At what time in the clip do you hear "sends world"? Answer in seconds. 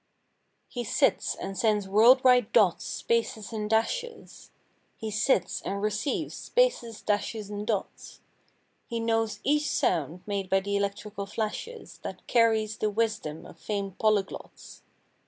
1.55-2.23